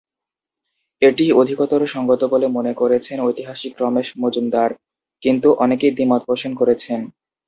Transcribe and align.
এটিই 1.01 1.31
অধিকতর 1.33 1.81
সঙ্গত 1.85 2.21
বলে 2.23 2.47
মনে 2.47 2.73
করেছেন 2.73 3.17
ঐতিহাসিক 3.21 3.73
রমেশ 3.79 4.07
মজুমদার, 4.21 4.69
কিন্তু 5.23 5.47
অনেকেই 5.63 5.93
দ্বিমত 5.95 6.21
পোষণ 6.25 6.51
করেছেন। 6.55 6.99